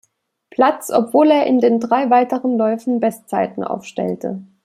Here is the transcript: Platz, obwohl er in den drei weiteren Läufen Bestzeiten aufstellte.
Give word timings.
Platz, 0.49 0.89
obwohl 0.91 1.29
er 1.29 1.45
in 1.45 1.59
den 1.59 1.79
drei 1.79 2.09
weiteren 2.09 2.57
Läufen 2.57 2.99
Bestzeiten 2.99 3.63
aufstellte. 3.63 4.41